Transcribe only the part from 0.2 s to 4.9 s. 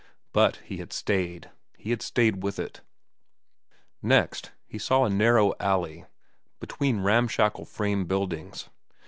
But he had stayed! He had stayed with it! Next, he